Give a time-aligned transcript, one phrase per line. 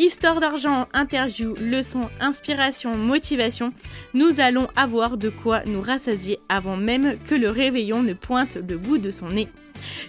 [0.00, 3.72] Histoire d'argent, interview, leçons, inspiration, motivation,
[4.14, 8.78] nous allons avoir de quoi nous rassasier avant même que le réveillon ne pointe le
[8.78, 9.48] bout de son nez.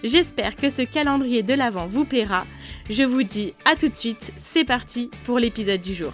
[0.04, 2.46] J'espère que ce calendrier de l'Avent vous plaira.
[2.88, 6.12] Je vous dis à tout de suite, c'est parti pour l'épisode du jour.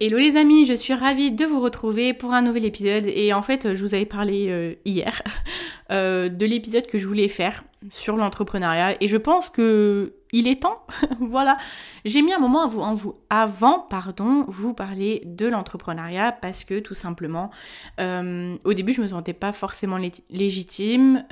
[0.00, 3.42] Hello les amis, je suis ravie de vous retrouver pour un nouvel épisode et en
[3.42, 5.20] fait je vous avais parlé euh, hier
[5.90, 10.62] euh, de l'épisode que je voulais faire sur l'entrepreneuriat et je pense que il est
[10.62, 10.86] temps.
[11.20, 11.56] voilà,
[12.04, 16.94] j'ai mis un moment en vous avant pardon vous parler de l'entrepreneuriat parce que tout
[16.94, 17.50] simplement
[17.98, 19.98] euh, au début je me sentais pas forcément
[20.30, 21.24] légitime.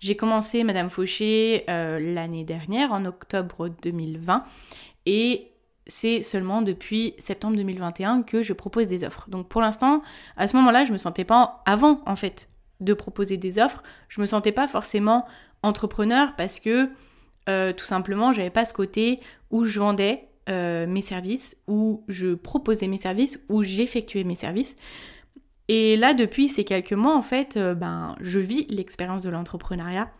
[0.00, 4.44] j'ai commencé Madame Fauché l'année dernière en octobre 2020
[5.06, 5.50] et
[5.90, 9.28] c'est seulement depuis septembre 2021 que je propose des offres.
[9.28, 10.02] Donc pour l'instant,
[10.36, 12.48] à ce moment-là, je me sentais pas avant en fait
[12.80, 15.26] de proposer des offres, je me sentais pas forcément
[15.62, 16.88] entrepreneur parce que
[17.48, 19.20] euh, tout simplement, j'avais pas ce côté
[19.50, 24.76] où je vendais euh, mes services, où je proposais mes services, où j'effectuais mes services.
[25.68, 30.10] Et là, depuis ces quelques mois, en fait, euh, ben, je vis l'expérience de l'entrepreneuriat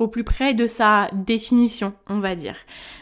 [0.00, 2.56] au plus près de sa définition, on va dire.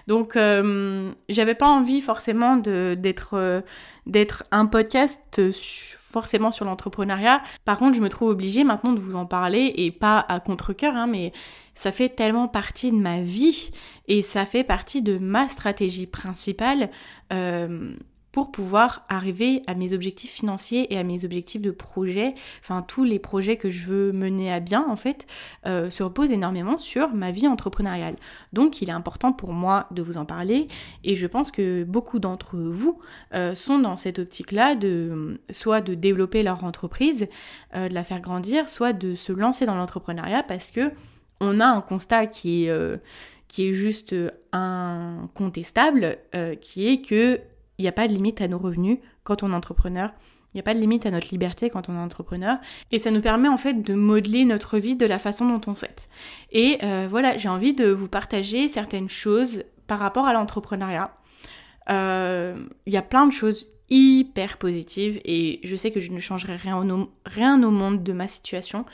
[0.08, 3.62] Donc, euh, j'avais pas envie forcément d'être euh,
[4.06, 7.40] d'être un podcast forcément sur l'entrepreneuriat.
[7.64, 10.96] Par contre, je me trouve obligée maintenant de vous en parler et pas à contre-coeur,
[10.96, 11.32] hein, mais
[11.74, 13.70] ça fait tellement partie de ma vie
[14.08, 16.90] et ça fait partie de ma stratégie principale.
[17.32, 17.92] Euh,
[18.32, 23.04] pour pouvoir arriver à mes objectifs financiers et à mes objectifs de projet, enfin tous
[23.04, 25.26] les projets que je veux mener à bien en fait,
[25.66, 28.16] euh, se reposent énormément sur ma vie entrepreneuriale.
[28.52, 30.68] Donc il est important pour moi de vous en parler
[31.04, 32.98] et je pense que beaucoup d'entre vous
[33.34, 37.28] euh, sont dans cette optique-là de soit de développer leur entreprise,
[37.74, 40.92] euh, de la faire grandir, soit de se lancer dans l'entrepreneuriat parce que
[41.40, 43.00] on a un constat qui est
[43.46, 44.14] qui est juste
[44.52, 46.18] incontestable,
[46.60, 47.40] qui est que
[47.78, 50.10] il n'y a pas de limite à nos revenus quand on est entrepreneur.
[50.52, 52.58] Il n'y a pas de limite à notre liberté quand on est entrepreneur.
[52.90, 55.74] Et ça nous permet en fait de modeler notre vie de la façon dont on
[55.74, 56.08] souhaite.
[56.50, 61.12] Et euh, voilà, j'ai envie de vous partager certaines choses par rapport à l'entrepreneuriat.
[61.90, 62.56] Euh,
[62.86, 66.56] il y a plein de choses hyper positives et je sais que je ne changerai
[66.56, 68.84] rien au, monde de ma situation.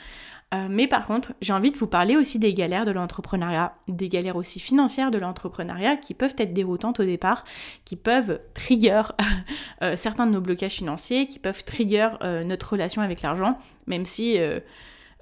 [0.53, 4.09] Euh, mais par contre, j'ai envie de vous parler aussi des galères de l'entrepreneuriat, des
[4.09, 7.45] galères aussi financières de l'entrepreneuriat qui peuvent être déroutantes au départ,
[7.85, 9.03] qui peuvent trigger
[9.83, 14.05] euh, certains de nos blocages financiers, qui peuvent trigger euh, notre relation avec l'argent, même
[14.05, 14.39] si,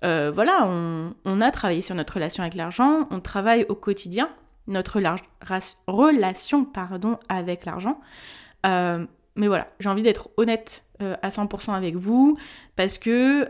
[0.02, 4.28] voilà, on, a travaillé sur notre relation avec l'argent, on travaille au quotidien
[4.66, 5.00] notre
[5.86, 8.00] relation pardon, avec l'argent.
[8.64, 12.36] mais voilà, j'ai envie d'être honnête à 100% avec vous
[12.76, 13.48] parce que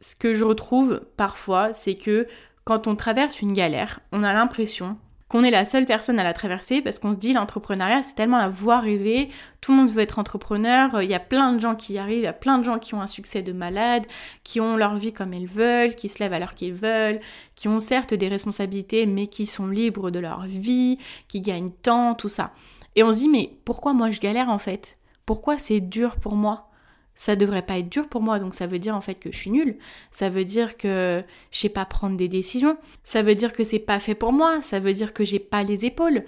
[0.00, 2.26] ce que je retrouve parfois, c'est que
[2.64, 4.96] quand on traverse une galère, on a l'impression
[5.32, 8.36] qu'on est la seule personne à la traverser parce qu'on se dit l'entrepreneuriat c'est tellement
[8.36, 9.30] la voie rêvée,
[9.62, 12.18] tout le monde veut être entrepreneur, il y a plein de gens qui y arrivent,
[12.18, 14.04] il y a plein de gens qui ont un succès de malade,
[14.44, 17.18] qui ont leur vie comme ils veulent, qui se lèvent à l'heure qu'ils veulent,
[17.54, 20.98] qui ont certes des responsabilités mais qui sont libres de leur vie,
[21.28, 22.52] qui gagnent tant, tout ça.
[22.94, 24.98] Et on se dit mais pourquoi moi je galère en fait?
[25.24, 26.68] Pourquoi c'est dur pour moi?
[27.14, 29.36] Ça devrait pas être dur pour moi, donc ça veut dire en fait que je
[29.36, 29.76] suis nulle.
[30.10, 32.76] Ça veut dire que je sais pas prendre des décisions.
[33.04, 34.62] Ça veut dire que c'est pas fait pour moi.
[34.62, 36.24] Ça veut dire que j'ai pas les épaules.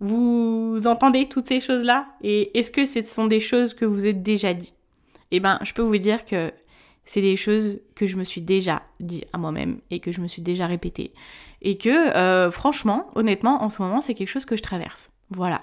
[0.00, 2.06] Vous entendez toutes ces choses-là?
[2.22, 4.74] Et est-ce que ce sont des choses que vous êtes déjà dit?
[5.32, 6.52] Eh ben, je peux vous dire que
[7.04, 10.28] c'est des choses que je me suis déjà dit à moi-même et que je me
[10.28, 11.12] suis déjà répété.
[11.62, 15.10] Et que, euh, franchement, honnêtement, en ce moment, c'est quelque chose que je traverse.
[15.30, 15.62] Voilà.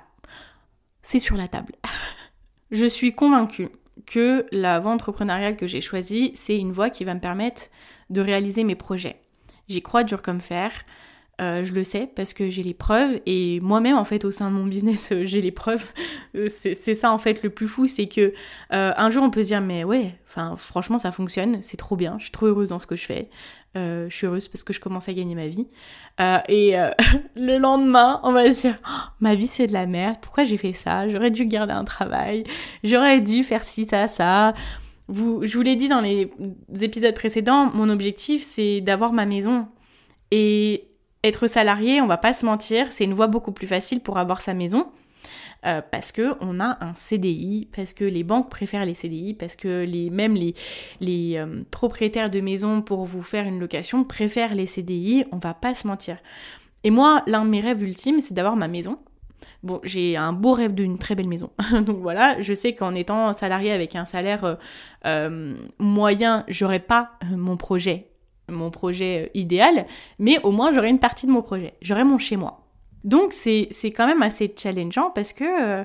[1.02, 1.76] C'est sur la table.
[2.72, 3.70] je suis convaincue
[4.06, 7.64] que la voie entrepreneuriale que j'ai choisie, c'est une voie qui va me permettre
[8.10, 9.22] de réaliser mes projets.
[9.68, 10.72] J'y crois dur comme fer.
[11.42, 14.52] Euh, je le sais parce que j'ai les preuves et moi-même en fait au sein
[14.52, 15.84] de mon business j'ai les preuves.
[16.48, 18.34] c'est ça en fait le plus fou, c'est que
[18.70, 22.18] un jour on peut se dire mais ouais, enfin franchement ça fonctionne, c'est trop bien,
[22.20, 23.30] je suis trop heureuse dans ce que je fais.
[23.76, 25.68] je suis heureuse parce que je commence à gagner ma vie.
[26.50, 26.76] et
[27.36, 30.58] le lendemain, on va se dire, oh, ma vie c'est de la merde, pourquoi j'ai
[30.58, 31.08] fait ça?
[31.10, 32.44] J'aurais dû garder un travail,
[32.84, 34.54] j'aurais dû faire ci, ça, ça.
[35.08, 36.32] Vous, je vous l'ai dit dans les
[36.80, 39.68] épisodes précédents, mon objectif c'est d'avoir ma maison.
[40.30, 40.93] Et
[41.24, 44.42] être salarié, on va pas se mentir, c'est une voie beaucoup plus facile pour avoir
[44.42, 44.92] sa maison.
[45.66, 49.56] Euh, parce que on a un CDI, parce que les banques préfèrent les CDI, parce
[49.56, 50.54] que les, même les,
[51.38, 55.74] euh, propriétaires de maisons pour vous faire une location préfèrent les CDI, on va pas
[55.74, 56.18] se mentir.
[56.84, 58.98] Et moi, l'un de mes rêves ultimes, c'est d'avoir ma maison.
[59.62, 61.52] Bon, j'ai un beau rêve d'une très belle maison.
[61.86, 64.58] Donc voilà, je sais qu'en étant salarié avec un salaire
[65.06, 68.13] euh, moyen, j'aurais pas mon projet,
[68.50, 69.86] mon projet euh, idéal,
[70.20, 71.74] mais au moins j'aurais une partie de mon projet.
[71.82, 72.62] J'aurais mon chez moi.
[73.04, 75.84] Donc c'est quand même assez challengeant parce que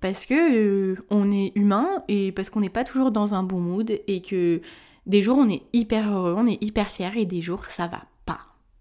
[0.00, 3.90] parce que on est humain et parce qu'on n'est pas toujours dans un bon mood
[4.06, 4.60] et que
[5.06, 8.02] des jours on est hyper heureux, on est hyper fier et des jours ça va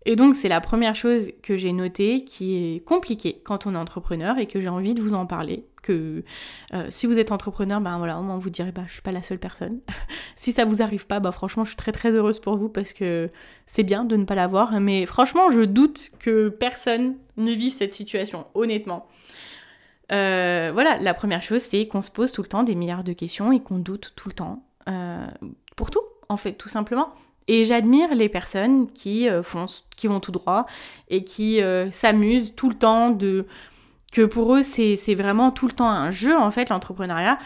[0.06, 3.78] et donc c'est la première chose que j'ai notée qui est compliquée quand on est
[3.78, 5.66] entrepreneur et que j'ai envie de vous en parler.
[5.84, 6.24] Que
[6.74, 9.12] euh, si vous êtes entrepreneur, ben voilà, au moins vous direz bah je suis pas
[9.12, 9.80] la seule personne.
[10.36, 12.94] si ça vous arrive pas, bah franchement je suis très très heureuse pour vous parce
[12.94, 13.30] que
[13.66, 14.80] c'est bien de ne pas l'avoir.
[14.80, 19.08] Mais franchement je doute que personne ne vive cette situation, honnêtement.
[20.12, 23.14] Euh, voilà, la première chose c'est qu'on se pose tout le temps des milliards de
[23.14, 24.64] questions et qu'on doute tout le temps.
[24.90, 25.28] Euh,
[25.76, 27.14] pour tout, en fait, tout simplement.
[27.48, 29.42] Et j'admire les personnes qui euh,
[29.96, 30.66] qui vont tout droit
[31.10, 33.46] et qui euh, s'amusent tout le temps de
[34.12, 37.40] que pour eux c'est vraiment tout le temps un jeu en fait l'entrepreneuriat.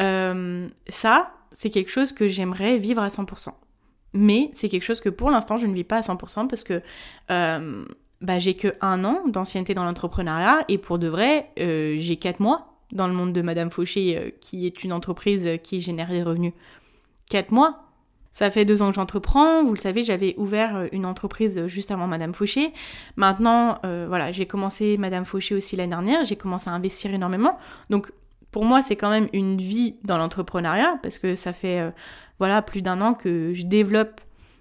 [0.00, 3.48] Euh, ça, c'est quelque chose que j'aimerais vivre à 100%.
[4.12, 6.82] Mais c'est quelque chose que pour l'instant je ne vis pas à 100% parce que
[7.28, 12.74] bah, j'ai que un an d'ancienneté dans l'entrepreneuriat et pour de vrai j'ai quatre mois
[12.92, 16.52] dans le monde de Madame Fauché qui est une entreprise qui génère des revenus.
[17.30, 17.89] Quatre mois,
[18.32, 19.64] ça fait deux ans que j'entreprends.
[19.64, 22.72] Vous le savez, j'avais ouvert euh, une entreprise euh, juste avant Madame Fauché.
[23.16, 26.24] Maintenant, euh, voilà, j'ai commencé Madame Fauché aussi l'année dernière.
[26.24, 27.58] J'ai commencé à investir énormément.
[27.90, 28.12] Donc,
[28.50, 31.92] pour moi, c'est quand même une vie dans l'entrepreneuriat parce que ça fait,
[32.40, 34.20] voilà, plus d'un an que je développe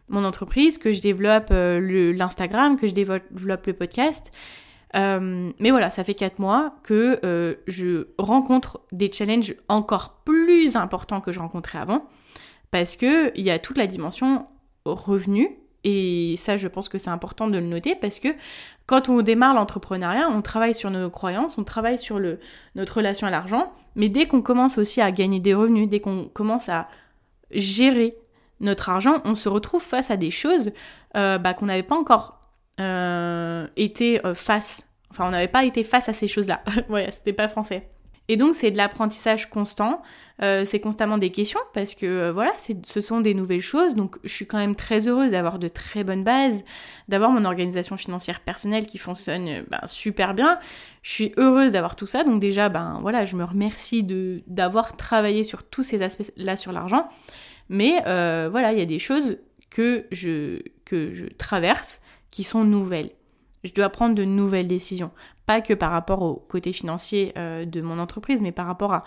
[0.09, 4.31] mon entreprise, que je développe l'Instagram, que je développe le podcast.
[4.93, 11.31] mais voilà, ça fait quatre mois que je rencontre des challenges encore plus importants que
[11.31, 12.07] je rencontrais avant
[12.71, 14.47] parce qu'il y a toute la dimension
[14.85, 15.49] revenu.
[15.85, 18.29] Et ça, je pense que c'est important de le noter parce que
[18.85, 22.19] quand on démarre l'entrepreneuriat, on travaille sur nos croyances, on travaille sur
[22.75, 26.25] notre relation à l'argent, mais dès qu'on commence aussi à gagner des revenus, dès qu'on
[26.25, 26.89] commence à
[27.51, 28.17] gérer
[28.59, 30.71] notre argent, on se retrouve face à des choses
[31.15, 32.39] euh, bah, qu'on n'avait pas encore
[32.79, 34.85] euh, été euh, face.
[35.11, 36.61] Enfin, on n'avait pas été face à ces choses-là.
[36.89, 37.89] ouais, c'était pas français.
[38.29, 40.03] Et donc c'est de l'apprentissage constant,
[40.43, 42.51] euh, c'est constamment des questions parce que euh, voilà,
[42.85, 43.95] ce sont des nouvelles choses.
[43.95, 46.63] Donc je suis quand même très heureuse d'avoir de très bonnes bases,
[47.07, 50.59] d'avoir mon organisation financière personnelle qui fonctionne euh, ben, super bien.
[51.01, 52.23] Je suis heureuse d'avoir tout ça.
[52.23, 56.71] Donc déjà, ben voilà, je me remercie de d'avoir travaillé sur tous ces aspects-là sur
[56.71, 57.09] l'argent.
[57.69, 59.37] Mais voilà, il y a des choses
[59.69, 61.99] que je que je traverse
[62.31, 63.09] qui sont nouvelles.
[63.63, 65.11] Je dois prendre de nouvelles décisions.
[65.45, 69.03] Pas que par rapport au côté financier euh, de mon entreprise, mais par rapport à,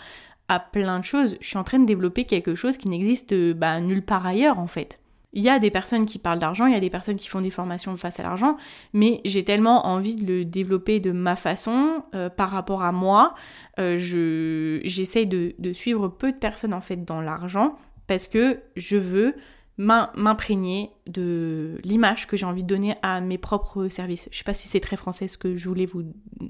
[0.71, 1.39] plein de choses.
[1.41, 4.67] Je suis en train de développer quelque chose qui n'existe bah, nulle part ailleurs en
[4.67, 5.01] fait.
[5.33, 7.41] Il y a des personnes qui parlent d'argent, il y a des personnes qui font
[7.41, 8.59] des formations face à l'argent,
[8.93, 13.33] mais j'ai tellement envie de le développer de ma façon, euh, par rapport à moi.
[13.79, 18.61] Euh, je, j'essaye de, de suivre peu de personnes en fait dans l'argent parce que
[18.77, 19.35] je veux
[19.79, 24.29] m'imprégner de l'image que j'ai envie de donner à mes propres services.
[24.31, 26.05] Je sais pas si c'est très français ce que je voulais vous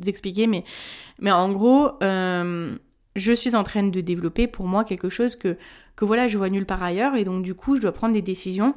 [0.07, 0.65] expliquer, mais,
[1.21, 2.77] mais en gros, euh,
[3.15, 5.57] je suis en train de développer pour moi quelque chose que,
[5.97, 8.23] que voilà, je vois nulle part ailleurs, et donc du coup, je dois prendre des
[8.23, 8.75] décisions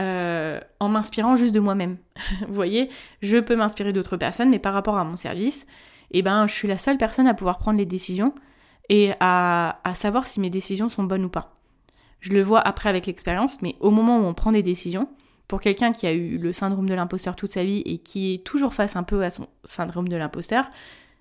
[0.00, 1.96] euh, en m'inspirant juste de moi-même.
[2.46, 2.90] vous voyez,
[3.22, 5.66] je peux m'inspirer d'autres personnes, mais par rapport à mon service,
[6.10, 8.34] eh ben, je suis la seule personne à pouvoir prendre les décisions
[8.90, 11.48] et à, à savoir si mes décisions sont bonnes ou pas.
[12.22, 15.08] Je le vois après avec l'expérience, mais au moment où on prend des décisions,
[15.48, 18.44] pour quelqu'un qui a eu le syndrome de l'imposteur toute sa vie et qui est
[18.44, 20.70] toujours face un peu à son syndrome de l'imposteur,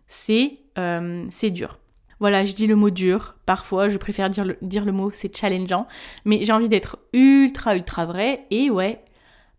[0.08, 1.79] c'est euh, dur.
[2.20, 3.36] Voilà, je dis le mot dur.
[3.48, 5.88] Parfois, je préfère dire le, dire le mot c'est challengeant.
[6.24, 8.46] Mais j'ai envie d'être ultra, ultra vrai.
[8.51, 9.03] Et ouais,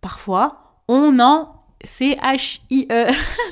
[0.01, 1.51] parfois, on en
[1.85, 3.11] C-H-I-E.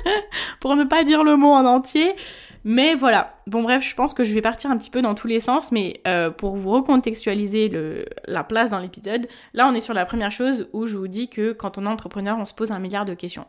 [0.61, 2.15] pour ne pas dire le mot en entier.
[2.63, 5.27] Mais voilà, bon bref, je pense que je vais partir un petit peu dans tous
[5.27, 9.95] les sens, mais euh, pour vous recontextualiser la place dans l'épisode, là on est sur
[9.95, 12.71] la première chose où je vous dis que quand on est entrepreneur, on se pose
[12.71, 13.45] un milliard de questions.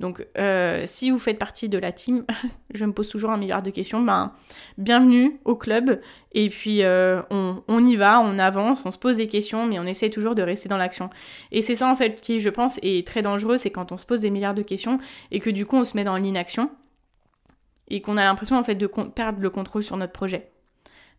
[0.00, 2.24] Donc, euh, si vous faites partie de la team,
[2.74, 4.32] je me pose toujours un milliard de questions, ben,
[4.76, 6.00] bienvenue au club.
[6.32, 9.84] Et puis, euh, on, y va, on avance, on se pose des questions, mais on
[9.84, 11.10] essaie toujours de rester dans l'action.
[11.52, 14.04] Et c'est ça, en fait, qui, je pense, est très dangereux, c'est quand on se
[14.04, 14.98] pose des milliards de questions
[15.30, 16.70] et que du coup, on se met dans l'inaction
[17.88, 20.50] et qu'on a l'impression, en fait, de perdre le contrôle sur notre projet.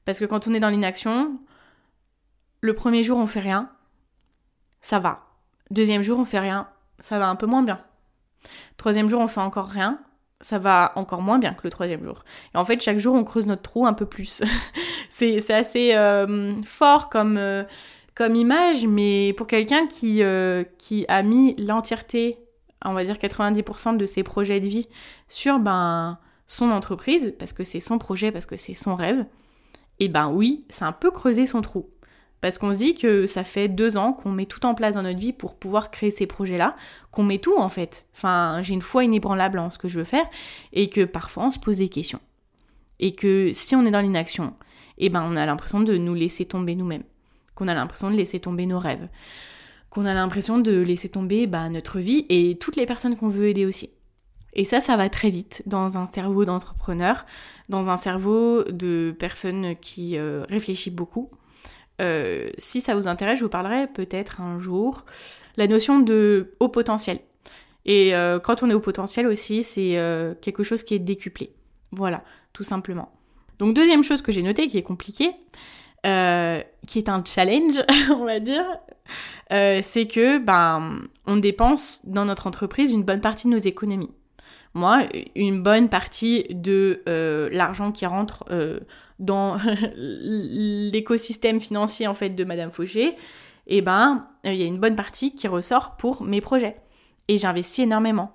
[0.06, 1.40] Parce que quand on est dans l'inaction,
[2.62, 3.70] le premier jour, on fait rien,
[4.82, 5.28] ça va.
[5.72, 6.68] Deuxième jour, on fait rien,
[7.00, 7.82] ça va un peu moins bien.
[8.78, 10.00] Troisième jour, on fait encore rien.
[10.42, 12.24] Ça va encore moins bien que le troisième jour.
[12.54, 14.44] Et en fait, chaque jour, on creuse notre trou un peu plus.
[15.10, 17.64] c'est assez euh, fort comme, euh,
[18.16, 22.38] comme image, mais pour quelqu'un qui, euh, qui a mis l'entièreté,
[22.84, 24.88] on va dire 90% de ses projets de vie
[25.30, 29.26] sur ben, son entreprise, parce que c'est son projet, parce que c'est son rêve,
[30.00, 31.90] et ben oui, c'est un peu creuser son trou.
[32.42, 35.02] Parce qu'on se dit que ça fait deux ans qu'on met tout en place dans
[35.02, 36.76] notre vie pour pouvoir créer ces projets-là,
[37.12, 38.06] qu'on met tout en fait.
[38.14, 40.30] Enfin, j'ai une foi inébranlable en ce que je veux faire,
[40.74, 42.20] et que parfois on se pose des questions.
[43.00, 44.54] Et que si on est dans l'inaction,
[44.98, 47.04] eh ben on a l'impression de nous laisser tomber nous-mêmes.
[47.56, 49.08] Qu'on a l'impression de laisser tomber nos rêves.
[49.90, 53.48] Qu'on a l'impression de laisser tomber bah, notre vie et toutes les personnes qu'on veut
[53.48, 53.90] aider aussi.
[54.56, 57.26] Et ça, ça va très vite dans un cerveau d'entrepreneur,
[57.68, 61.30] dans un cerveau de personne qui euh, réfléchit beaucoup,
[62.02, 65.06] euh, si ça vous intéresse, je vous parlerai peut-être un jour
[65.58, 67.20] la notion de haut potentiel.
[67.86, 69.98] Et euh, quand on est au potentiel aussi, c'est
[70.42, 71.54] quelque chose qui est décuplé.
[71.92, 73.12] Voilà, tout simplement.
[73.60, 75.32] Donc deuxième chose que j'ai notée, qui est compliquée,
[76.04, 77.82] qui est un challenge,
[78.12, 78.66] on va dire,
[79.50, 84.12] c'est que ben on dépense dans notre entreprise une bonne partie de nos économies
[84.76, 85.04] moi,
[85.36, 88.82] une bonne partie de euh, l'argent qui rentre euh,
[89.20, 89.58] dans
[89.96, 93.16] l'écosystème financier en fait de Madame Fauché,
[93.68, 96.76] eh ben, il y a une bonne partie qui ressort pour mes projets.
[97.30, 98.34] Et j'investis énormément.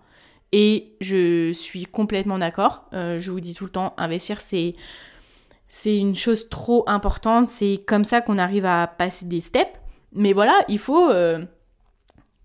[0.50, 2.86] Et je suis complètement d'accord.
[2.94, 4.74] Euh, je vous dis tout le temps, investir, c'est
[5.68, 7.50] c'est une chose trop importante.
[7.50, 9.78] C'est comme ça qu'on arrive à passer des steps.
[10.12, 11.12] Mais voilà, il faut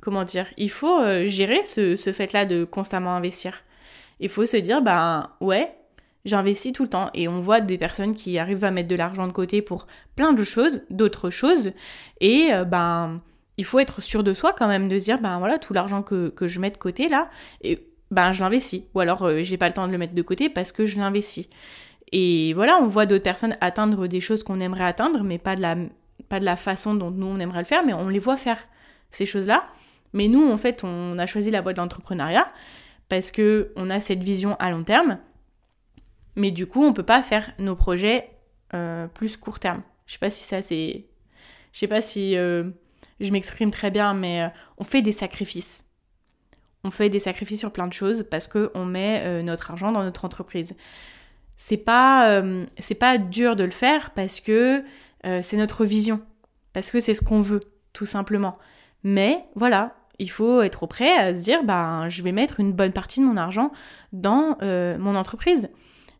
[0.01, 3.63] comment dire, il faut gérer ce, ce fait-là de constamment investir.
[4.19, 5.75] Il faut se dire, ben ouais,
[6.25, 7.09] j'investis tout le temps.
[7.13, 10.33] Et on voit des personnes qui arrivent à mettre de l'argent de côté pour plein
[10.33, 11.71] de choses, d'autres choses.
[12.19, 13.21] Et euh, ben,
[13.57, 16.33] il faut être sûr de soi quand même, de dire, ben voilà, tout l'argent que,
[16.41, 17.29] je mets de côté là,
[17.61, 18.83] et ben je l'investis.
[18.93, 20.97] Ou alors euh, j'ai pas le temps de le mettre de côté parce que je
[20.97, 21.47] l'investis.
[22.11, 25.61] Et voilà, on voit d'autres personnes atteindre des choses qu'on aimerait atteindre, mais pas de
[25.61, 25.75] la,
[26.29, 28.59] pas de la façon dont nous on aimerait le faire, mais on les voit faire
[29.11, 29.63] ces choses-là.
[30.13, 32.47] Mais nous, en fait, on a choisi la voie de l'entrepreneuriat
[33.09, 35.19] parce que on a cette vision à long terme.
[36.35, 38.29] Mais du coup, on peut pas faire nos projets
[38.73, 39.83] euh, plus court terme.
[40.05, 41.05] Je sais pas si ça c'est,
[41.71, 42.69] je sais pas si euh,
[43.19, 44.47] je m'exprime très bien, mais euh,
[44.77, 45.83] on fait des sacrifices.
[46.83, 50.03] On fait des sacrifices sur plein de choses parce que on met notre argent dans
[50.03, 50.75] notre entreprise.
[51.57, 52.43] C'est pas,
[52.77, 54.83] c'est pas dur de le faire parce que
[55.23, 56.21] c'est notre vision,
[56.73, 57.61] parce que c'est ce qu'on veut,
[57.93, 58.55] tout simplement.
[59.01, 62.93] Mais voilà, il faut être prêt à se dire, bah, je vais mettre une bonne
[62.93, 63.71] partie de mon argent
[64.13, 65.69] dans euh, mon entreprise.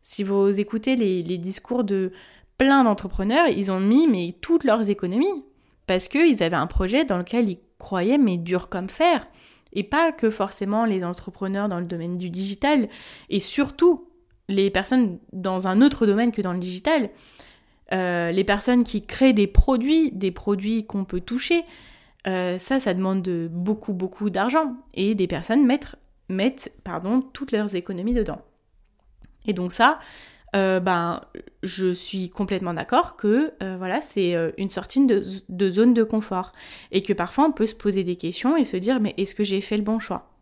[0.02, 2.12] Si vous écoutez les, discours de
[2.58, 5.44] plein d'entrepreneurs, ils ont mis toutes leurs économies
[5.88, 9.28] parce qu'ils avaient un projet dans lequel ils croyaient mais dur comme fer.
[9.74, 12.88] Et pas que forcément les entrepreneurs dans le domaine du digital,
[13.30, 14.08] et surtout
[14.48, 17.10] les personnes dans un autre domaine que dans le digital.
[17.92, 21.64] Euh, les personnes qui créent des produits, des produits qu'on peut toucher,
[22.28, 24.76] euh, ça, ça demande beaucoup, beaucoup d'argent.
[24.94, 25.96] Et des personnes mettent,
[26.30, 28.42] mettent pardon, toutes leurs économies dedans.
[29.46, 30.00] Et donc ça,
[30.56, 31.22] euh, ben,
[31.62, 36.52] je suis complètement d'accord que euh, voilà, c'est une sortie de, de, zone de confort.
[36.92, 39.44] Et que parfois, on peut se poser des questions et se dire, mais est-ce que
[39.44, 40.35] j'ai fait le bon choix?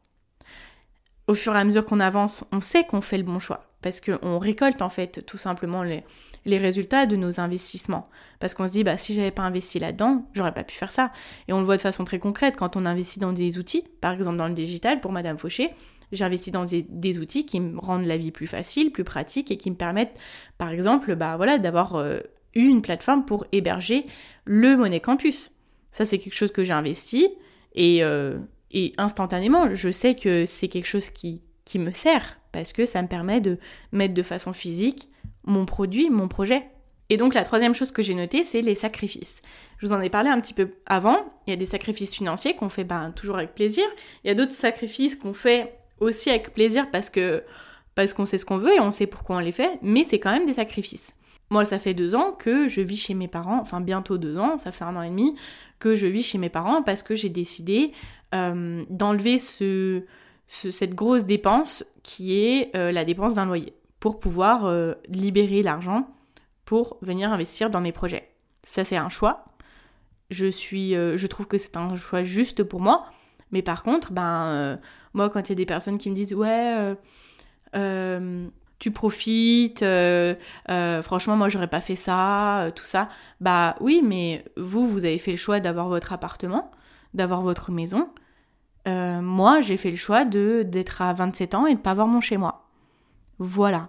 [1.28, 3.66] Au fur et à mesure qu'on avance, on sait qu'on fait le bon choix.
[3.82, 6.04] Parce qu'on récolte en fait tout simplement les,
[6.46, 8.10] résultats de nos investissements.
[8.40, 11.12] Parce qu'on se dit, bah, si j'avais pas investi là-dedans, j'aurais pas pu faire ça.
[11.48, 14.14] Et on le voit de façon très concrète quand on investit dans des outils, par
[14.14, 15.74] exemple dans le digital, pour Madame Fauché,
[16.14, 19.58] j'ai investi dans des, outils qui me rendent la vie plus facile, plus pratique et
[19.58, 20.18] qui me permettent,
[20.58, 22.20] par exemple, bah, voilà, d'avoir euh,
[22.54, 24.06] une plateforme pour héberger
[24.46, 25.52] le Monnaie Campus.
[25.92, 27.28] Ça, c'est quelque chose que j'ai investi
[27.76, 28.38] et, euh,
[28.74, 33.02] et instantanément, je sais que c'est quelque chose qui, qui me sert parce que ça
[33.02, 33.58] me permet de
[33.92, 35.08] mettre de façon physique
[35.46, 36.68] mon produit, mon projet.
[37.10, 39.42] Et donc la troisième chose que j'ai notée, c'est les sacrifices.
[39.78, 41.18] Je vous en ai parlé un petit peu avant.
[41.46, 43.84] Il y a des sacrifices financiers qu'on fait ben, toujours avec plaisir.
[44.24, 47.44] Il y a d'autres sacrifices qu'on fait aussi avec plaisir parce que
[47.96, 50.20] parce qu'on sait ce qu'on veut et on sait pourquoi on les fait, mais c'est
[50.20, 51.14] quand même des sacrifices.
[51.50, 54.58] Moi, ça fait deux ans que je vis chez mes parents, enfin bientôt deux ans,
[54.58, 55.36] ça fait un an et demi
[55.80, 57.92] que je vis chez mes parents parce que j'ai décidé
[58.34, 60.04] euh, d'enlever ce,
[60.48, 66.08] cette grosse dépense qui est la dépense d'un loyer pour pouvoir libérer l'argent
[66.66, 68.30] pour venir investir dans mes projets.
[68.64, 69.46] Ça, c'est un choix.
[70.32, 73.06] Je, suis, je trouve que c'est un choix juste pour moi.
[73.52, 74.80] Mais par contre, ben,
[75.14, 76.96] moi, quand il y a des personnes qui me disent Ouais,
[78.84, 80.36] tu profites, euh,
[80.70, 83.08] euh, franchement moi j'aurais pas fait ça, euh, tout ça.
[83.40, 86.70] Bah oui, mais vous, vous avez fait le choix d'avoir votre appartement,
[87.14, 88.10] d'avoir votre maison.
[88.86, 92.20] moi j'ai fait le choix de d'être à 27 ans et de pas avoir mon
[92.20, 92.68] chez moi.
[93.40, 93.88] Voilà.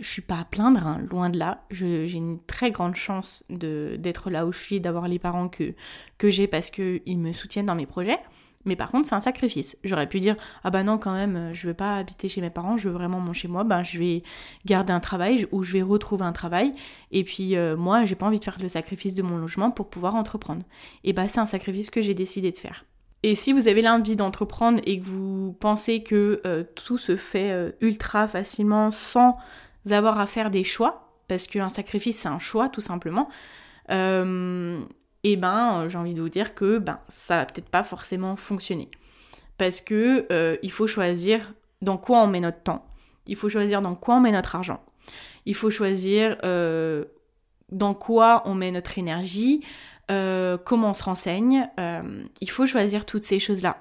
[0.00, 1.62] je suis pas à plaindre, hein, loin de là.
[1.70, 6.48] J'ai une très grande chance d'être là où je suis, d'avoir les parents que j'ai
[6.48, 8.18] parce qu'ils me soutiennent dans mes projets.
[8.66, 9.78] Mais par contre, c'est un sacrifice.
[9.84, 12.50] J'aurais pu dire ah bah non quand même, euh, je veux pas habiter chez mes
[12.50, 13.64] parents, je veux vraiment mon chez moi.
[13.64, 14.22] Ben je vais
[14.66, 16.74] garder un travail ou je vais retrouver un travail.
[17.12, 19.88] Et puis euh, moi, j'ai pas envie de faire le sacrifice de mon logement pour
[19.88, 20.62] pouvoir entreprendre.
[21.04, 22.84] Et bah c'est un sacrifice que j'ai décidé de faire.
[23.22, 27.74] Et si vous avez l'envie d'entreprendre et que vous pensez que euh, tout se fait
[27.80, 29.38] ultra facilement sans
[29.90, 33.28] avoir à faire des choix, parce qu'un sacrifice c'est un choix tout simplement,
[35.24, 37.82] et eh ben euh, j'ai envie de vous dire que ben ça va peut-être pas
[37.82, 38.90] forcément fonctionner.
[39.58, 42.86] Parce que euh, il faut choisir dans quoi on met notre temps.
[43.26, 44.82] Il faut choisir dans quoi on met notre argent.
[45.46, 47.04] Il faut choisir euh,
[47.72, 49.64] dans quoi on met notre énergie,
[50.08, 51.68] comment on se renseigne.
[52.40, 53.78] il faut choisir toutes ces choses-là.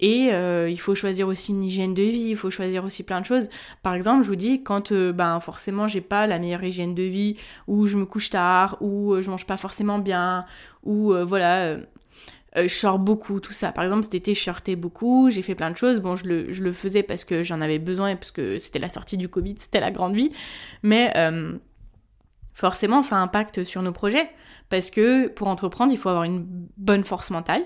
[0.00, 3.20] Et euh, il faut choisir aussi une hygiène de vie, il faut choisir aussi plein
[3.20, 3.48] de choses.
[3.82, 7.02] Par exemple, je vous dis, quand euh, ben, forcément j'ai pas la meilleure hygiène de
[7.02, 10.46] vie, ou je me couche tard, ou euh, je mange pas forcément bien,
[10.84, 11.76] ou voilà,
[12.56, 13.72] je sors beaucoup, tout ça.
[13.72, 16.00] Par exemple, cet été, je sortais beaucoup, j'ai fait plein de choses.
[16.00, 18.88] Bon, je le, je le faisais parce que j'en avais besoin parce que c'était la
[18.88, 20.32] sortie du Covid, c'était la grande vie.
[20.82, 21.12] Mais
[22.54, 24.30] forcément, ça impacte sur nos projets.
[24.70, 26.46] Parce que pour entreprendre, il faut avoir une
[26.78, 27.62] bonne force mentale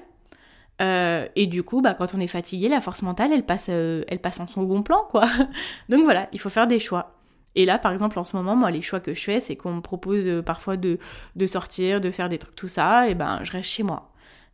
[0.83, 4.03] euh, et du coup, bah, quand on est fatigué, la force mentale, elle passe, euh,
[4.09, 5.27] elle passe en second plan, quoi.
[5.89, 7.13] Donc voilà, il faut faire des choix.
[7.55, 9.75] Et là, par exemple, en ce moment, moi, les choix que je fais, c'est qu'on
[9.75, 10.99] me propose euh, parfois de,
[11.37, 14.11] de, sortir, de faire des trucs, tout ça, et ben, je reste chez moi.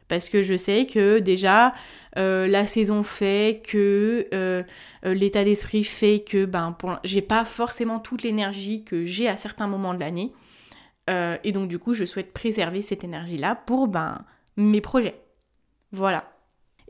[0.08, 1.72] Parce que je sais que déjà,
[2.16, 4.26] la saison fait que
[5.04, 9.94] l'état d'esprit fait que ben, j'ai pas forcément toute l'énergie que j'ai à certains moments
[9.94, 10.32] de l'année.
[11.08, 14.24] et donc, du coup, je souhaite préserver cette énergie-là pour ben,
[14.56, 15.14] mes projets.
[15.92, 16.24] Voilà.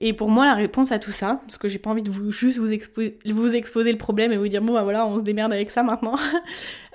[0.02, 2.32] Et pour moi, la réponse à tout ça, parce que j'ai pas envie de vous
[2.32, 3.12] juste vous, exposer,
[3.92, 6.16] le problème et vous dire bon bah voilà, on se démerde avec ça maintenant.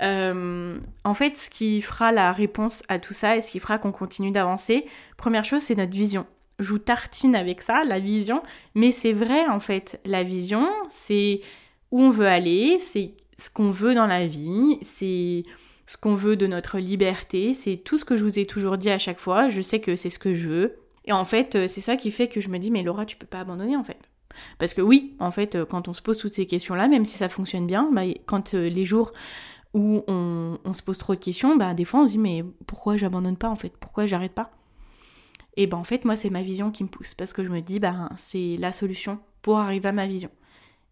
[0.02, 3.78] Euh, en fait, ce qui fera la réponse à tout ça et ce qui fera
[3.78, 6.26] qu'on continue d'avancer, première chose, c'est notre vision.
[6.60, 10.02] Je vous tartine avec ça, la vision, mais c'est vrai en fait.
[10.04, 11.40] La vision, c'est
[11.92, 15.44] où on veut aller, c'est ce qu'on veut dans la vie, c'est
[15.86, 18.90] ce qu'on veut de notre liberté, c'est tout ce que je vous ai toujours dit
[18.90, 19.48] à chaque fois.
[19.48, 20.85] Je sais que c'est ce que je veux.
[21.06, 23.16] Et en fait, euh, c'est ça qui fait que je me dis, mais Laura, tu
[23.16, 24.10] peux pas abandonner en fait.
[24.60, 27.18] Parce que oui, en fait, euh, quand on se pose toutes ces questions-là, même si
[27.18, 29.14] ça fonctionne bien, bah, quand euh, les jours
[29.74, 32.98] où on, se pose trop de questions, bah, des fois on se dit, mais pourquoi
[32.98, 33.74] j'abandonne pas en fait?
[33.78, 34.52] Pourquoi j'arrête pas?
[35.58, 37.14] Et ben en fait, moi, c'est ma vision qui me pousse.
[37.14, 40.30] Parce que je me dis, bah, c'est la solution pour arriver à ma vision.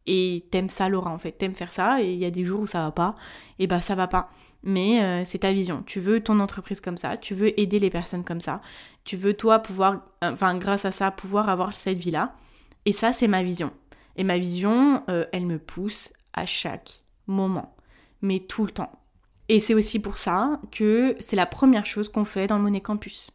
[0.05, 1.33] Et t'aimes ça, Laura, en fait.
[1.33, 3.15] T'aimes faire ça, et il y a des jours où ça va pas,
[3.59, 4.29] et bah ça va pas
[4.63, 5.83] mais euh, c'est ta vision.
[5.85, 8.61] Tu veux ton entreprise comme ça, tu veux aider les personnes comme ça,
[9.03, 12.35] tu veux toi pouvoir, enfin grâce à ça, pouvoir avoir cette vie-là.
[12.85, 13.71] Et ça, c'est ma vision.
[14.15, 17.75] Et ma vision, euh, elle me pousse à chaque moment,
[18.21, 18.91] mais tout le temps.
[19.49, 22.81] Et c'est aussi pour ça que c'est la première chose qu'on fait dans le Money
[22.81, 23.31] Campus.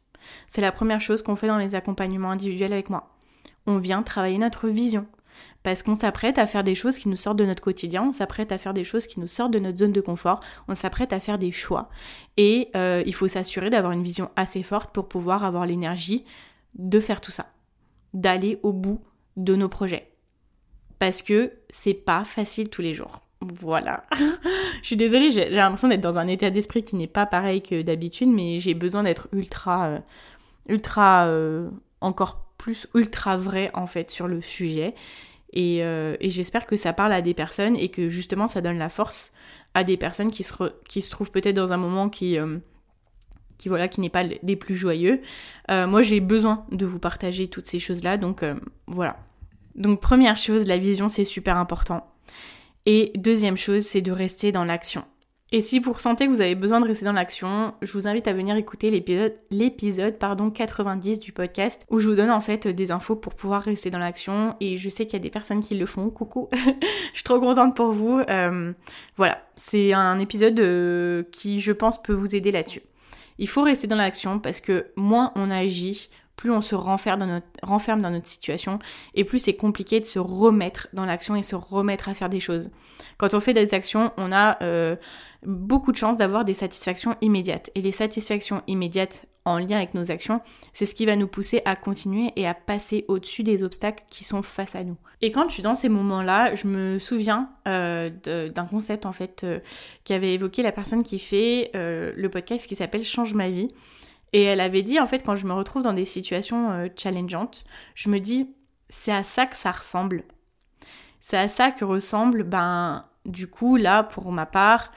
[0.46, 3.14] C'est la première chose qu'on fait dans les accompagnements individuels avec moi.
[3.66, 5.06] On vient travailler notre vision
[5.68, 8.52] parce qu'on s'apprête à faire des choses qui nous sortent de notre quotidien, on s'apprête
[8.52, 11.20] à faire des choses qui nous sortent de notre zone de confort, on s'apprête à
[11.20, 11.90] faire des choix.
[12.38, 16.24] Et euh, il faut s'assurer d'avoir une vision assez forte pour pouvoir avoir l'énergie
[16.76, 17.52] de faire tout ça,
[18.14, 19.02] d'aller au bout
[19.37, 20.11] de nos projets.
[20.98, 23.20] Parce que c'est pas facile tous les jours.
[23.42, 24.04] Voilà.
[24.81, 27.83] je suis désolée, j'ai l'impression d'être dans un état d'esprit qui n'est pas pareil que
[27.83, 29.98] d'habitude, mais j'ai besoin d'être ultra, euh,
[30.66, 31.68] ultra, euh,
[32.00, 34.94] encore plus ultra vrai en fait sur le sujet.
[35.56, 38.88] Euh, et, j'espère que ça parle à des personnes et que justement ça donne la
[38.88, 39.32] force
[39.74, 40.54] à des personnes qui se,
[40.88, 42.58] qui se trouvent peut-être dans un moment qui, euh,
[43.56, 45.20] qui voilà qui n'est pas des plus joyeux.
[45.70, 48.44] Euh, moi j'ai besoin de vous partager toutes ces choses-là, donc
[48.87, 49.18] voilà.
[49.74, 52.06] Donc première chose, la vision c'est super important.
[52.87, 55.04] Et deuxième chose, c'est de rester dans l'action.
[55.50, 58.28] Et si vous ressentez que vous avez besoin de rester dans l'action, je vous invite
[58.28, 62.68] à venir écouter l'épisode, l'épisode pardon, 90 du podcast où je vous donne en fait
[62.68, 64.56] des infos pour pouvoir rester dans l'action.
[64.61, 66.11] Et je sais qu'il y a des personnes qui le font.
[66.18, 68.20] Coucou, je suis trop contente pour vous.
[68.28, 68.72] Euh,
[69.16, 72.82] voilà, c'est un épisode euh, qui je pense peut vous aider là-dessus.
[73.38, 78.11] Il faut rester dans l'action parce que moins on agit, plus on se renferme dans
[78.11, 78.79] notre, situation
[79.14, 82.40] et plus c'est compliqué de se remettre dans l'action et se remettre à faire des
[82.40, 82.70] choses.
[83.18, 84.94] Quand on fait des actions, on a euh,
[85.44, 87.70] beaucoup de chances d'avoir des satisfactions immédiates.
[87.74, 90.40] Et les satisfactions immédiates en lien avec nos actions,
[90.72, 94.22] c'est ce qui va nous pousser à continuer et à passer au-dessus des obstacles qui
[94.22, 94.96] sont face à nous.
[95.22, 98.11] Et quand je suis dans ces moments-là, je me souviens euh,
[98.48, 99.59] d'un concept en fait euh,
[100.05, 103.68] qu'avait évoqué la personne qui fait le podcast qui s'appelle Change ma vie.
[104.32, 107.64] Et elle avait dit, en fait, quand je me retrouve dans des situations euh, challengeantes,
[107.94, 108.54] je me dis,
[108.90, 110.24] c'est à ça que ça ressemble.
[111.20, 114.92] C'est à ça que ressemble, ben, du coup, là, pour ma part,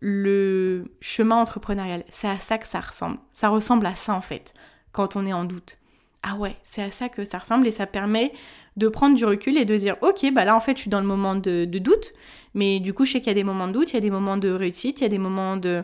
[0.00, 2.04] le chemin entrepreneurial.
[2.08, 3.18] C'est à ça que ça ressemble.
[3.32, 4.54] Ça ressemble à ça, en fait,
[4.92, 5.76] quand on est en doute.
[6.22, 8.32] Ah ouais, c'est à ça que ça ressemble et ça permet
[8.76, 11.00] de prendre du recul et de dire, ok, bah là, en fait, je suis dans
[11.00, 12.12] le moment de, de doute,
[12.54, 14.00] mais du coup, je sais qu'il y a des moments de doute, il y a
[14.00, 15.82] des moments de réussite, il y a des moments de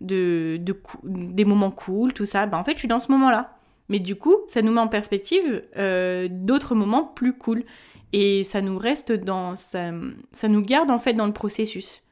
[0.00, 0.60] de,
[1.04, 3.58] des moments cool, tout ça, bah en fait je suis dans ce moment-là.
[3.88, 7.64] Mais du coup, ça nous met en perspective euh, d'autres moments plus cool.
[8.12, 9.56] Et ça nous reste dans...
[9.56, 9.90] Ça,
[10.32, 12.02] ça nous garde en fait dans le processus.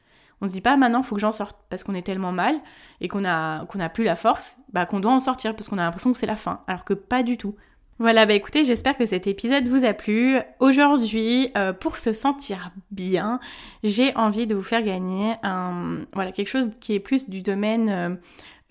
[0.41, 2.59] On se dit pas maintenant faut que j'en sorte parce qu'on est tellement mal
[3.01, 6.11] et qu'on a plus la force, bah qu'on doit en sortir parce qu'on a l'impression
[6.11, 7.55] que c'est la fin, alors que pas du tout.
[7.99, 10.37] Voilà, bah écoutez, j'espère que cet épisode vous a plu.
[10.59, 13.39] Aujourd'hui, euh, pour se sentir bien,
[13.83, 17.89] j'ai envie de vous faire gagner un, voilà, quelque chose qui est plus du domaine
[17.89, 18.09] euh,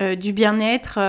[0.01, 1.01] euh, du bien-être,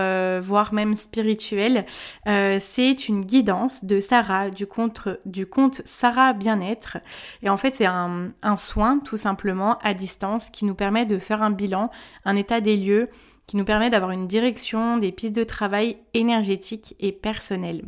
[0.41, 1.85] voire même spirituel.
[2.25, 6.97] c'est une guidance de Sarah, du compte, du compte Sarah Bien-être.
[7.43, 11.19] Et en fait, c'est un, un soin, tout simplement, à distance, qui nous permet de
[11.19, 11.91] faire un bilan,
[12.25, 13.09] un état des lieux,
[13.45, 17.83] qui nous permet d'avoir une direction, des pistes de travail énergétiques et personnelles.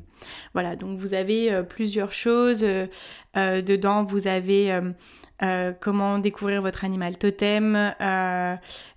[0.53, 2.87] Voilà, donc vous avez euh, plusieurs choses euh,
[3.37, 4.03] euh, dedans.
[4.03, 4.79] Vous avez
[5.79, 7.93] comment découvrir votre animal totem,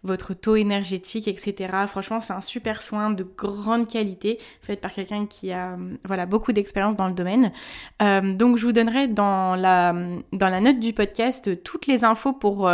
[0.02, 1.72] votre taux énergétique, etc.
[1.87, 6.52] Franchement, c'est un super soin de grande qualité fait par quelqu'un qui a voilà beaucoup
[6.52, 7.52] d'expérience dans le domaine.
[8.00, 12.68] Donc, je vous donnerai dans la note du podcast toutes les infos pour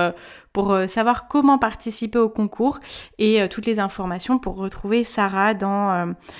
[0.88, 2.80] savoir comment participer au concours
[3.18, 5.52] et toutes les informations pour retrouver Sarah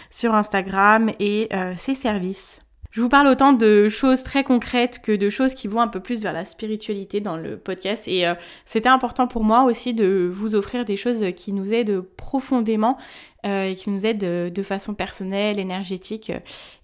[0.08, 2.60] sur Instagram et ses services.
[2.90, 6.00] Je vous parle autant de choses très concrètes que de choses qui vont un peu
[6.00, 8.08] plus vers la spiritualité dans le podcast.
[8.08, 8.34] Et euh,
[8.64, 12.96] c'était important pour moi aussi de vous offrir des choses qui nous aident profondément
[13.44, 16.32] et qui nous aident de, façon personnelle, énergétique.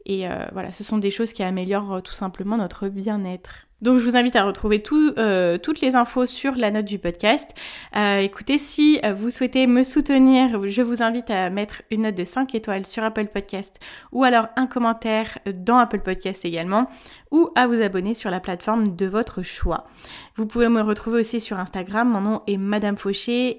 [0.07, 3.67] Et euh, voilà, ce sont des choses qui améliorent tout simplement notre bien-être.
[3.85, 7.51] Donc je vous invite à retrouver euh, toutes les infos sur la note du podcast.
[7.95, 12.15] Euh, écoutez, si euh, vous souhaitez me soutenir, je vous invite à mettre une note
[12.15, 13.79] de 5 étoiles sur Apple Podcast
[14.11, 16.89] ou alors un commentaire dans Apple Podcast également
[17.31, 19.85] ou à vous abonner sur la plateforme de votre choix.
[20.37, 23.59] Vous pouvez me retrouver aussi sur Instagram, mon nom est Madame Fauché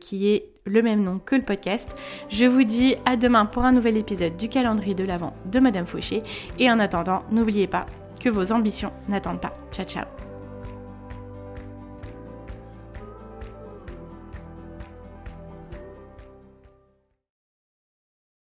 [0.00, 1.96] qui est le même nom que le podcast.
[2.28, 5.86] Je vous dis à demain pour un nouvel épisode du calendrier de l'Avent de Madame
[5.86, 6.22] Fauché
[6.58, 7.86] et en attendant, n'oubliez pas
[8.20, 9.56] que vos ambitions n'attendent pas.
[9.72, 10.25] Ciao ciao